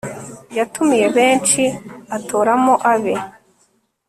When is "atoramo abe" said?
2.17-3.15